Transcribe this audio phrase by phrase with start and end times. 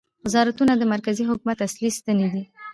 [0.25, 2.43] وزارتونه د مرکزي حکومت اصلي ستنې دي